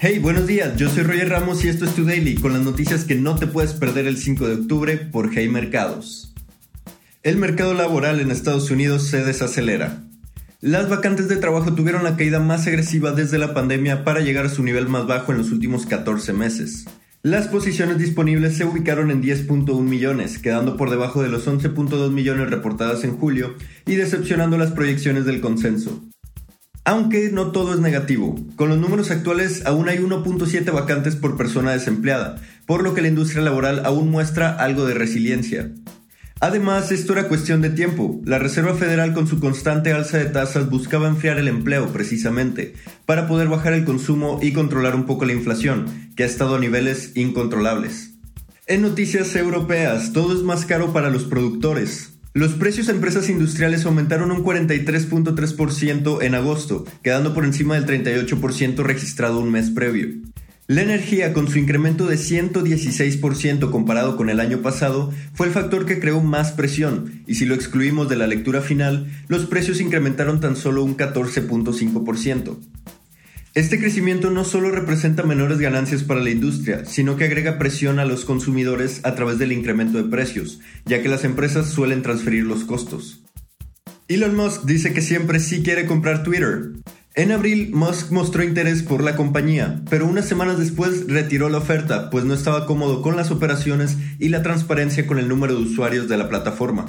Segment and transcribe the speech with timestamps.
[0.00, 3.04] Hey buenos días, yo soy Roger Ramos y esto es Tu Daily con las noticias
[3.04, 6.34] que no te puedes perder el 5 de octubre por Hey Mercados.
[7.22, 10.02] El mercado laboral en Estados Unidos se desacelera.
[10.60, 14.50] Las vacantes de trabajo tuvieron la caída más agresiva desde la pandemia para llegar a
[14.50, 16.86] su nivel más bajo en los últimos 14 meses.
[17.22, 22.50] Las posiciones disponibles se ubicaron en 10.1 millones, quedando por debajo de los 11.2 millones
[22.50, 23.54] reportadas en julio
[23.86, 26.02] y decepcionando las proyecciones del consenso.
[26.84, 31.72] Aunque no todo es negativo, con los números actuales aún hay 1.7 vacantes por persona
[31.72, 35.72] desempleada, por lo que la industria laboral aún muestra algo de resiliencia.
[36.42, 38.22] Además, esto era cuestión de tiempo.
[38.24, 42.74] La Reserva Federal con su constante alza de tasas buscaba enfriar el empleo precisamente,
[43.04, 46.58] para poder bajar el consumo y controlar un poco la inflación, que ha estado a
[46.58, 48.14] niveles incontrolables.
[48.66, 52.19] En noticias europeas, todo es más caro para los productores.
[52.32, 58.84] Los precios a empresas industriales aumentaron un 43.3% en agosto, quedando por encima del 38%
[58.84, 60.10] registrado un mes previo.
[60.68, 65.86] La energía, con su incremento de 116% comparado con el año pasado, fue el factor
[65.86, 70.38] que creó más presión, y si lo excluimos de la lectura final, los precios incrementaron
[70.38, 72.58] tan solo un 14.5%.
[73.52, 78.04] Este crecimiento no solo representa menores ganancias para la industria, sino que agrega presión a
[78.04, 82.62] los consumidores a través del incremento de precios, ya que las empresas suelen transferir los
[82.62, 83.24] costos.
[84.06, 86.74] Elon Musk dice que siempre sí quiere comprar Twitter.
[87.16, 92.08] En abril, Musk mostró interés por la compañía, pero unas semanas después retiró la oferta,
[92.08, 96.08] pues no estaba cómodo con las operaciones y la transparencia con el número de usuarios
[96.08, 96.86] de la plataforma.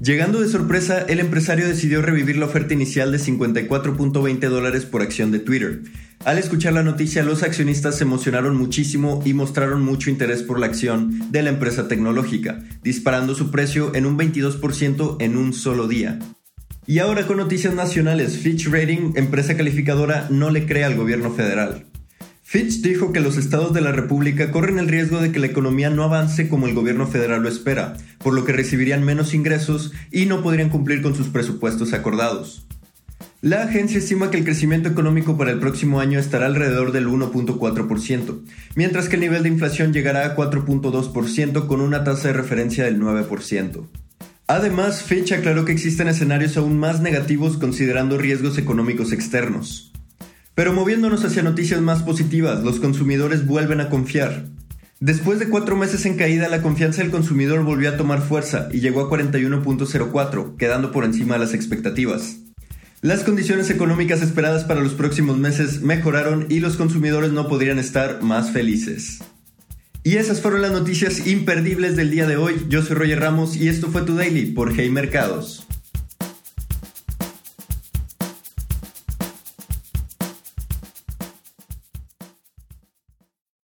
[0.00, 5.30] Llegando de sorpresa, el empresario decidió revivir la oferta inicial de 54.20 dólares por acción
[5.30, 5.82] de Twitter.
[6.24, 10.66] Al escuchar la noticia, los accionistas se emocionaron muchísimo y mostraron mucho interés por la
[10.66, 16.18] acción de la empresa tecnológica, disparando su precio en un 22% en un solo día.
[16.86, 21.86] Y ahora con noticias nacionales, Fitch Rating, empresa calificadora, no le cree al gobierno federal.
[22.54, 25.90] Fitch dijo que los estados de la República corren el riesgo de que la economía
[25.90, 30.26] no avance como el gobierno federal lo espera, por lo que recibirían menos ingresos y
[30.26, 32.64] no podrían cumplir con sus presupuestos acordados.
[33.40, 38.42] La agencia estima que el crecimiento económico para el próximo año estará alrededor del 1.4%,
[38.76, 43.00] mientras que el nivel de inflación llegará a 4.2% con una tasa de referencia del
[43.00, 43.88] 9%.
[44.46, 49.90] Además, Fitch aclaró que existen escenarios aún más negativos considerando riesgos económicos externos.
[50.54, 54.46] Pero moviéndonos hacia noticias más positivas, los consumidores vuelven a confiar.
[55.00, 58.80] Después de cuatro meses en caída, la confianza del consumidor volvió a tomar fuerza y
[58.80, 62.36] llegó a 41.04, quedando por encima de las expectativas.
[63.02, 68.22] Las condiciones económicas esperadas para los próximos meses mejoraron y los consumidores no podrían estar
[68.22, 69.18] más felices.
[70.04, 72.64] Y esas fueron las noticias imperdibles del día de hoy.
[72.68, 75.66] Yo soy Roger Ramos y esto fue Tu Daily por Hey Mercados.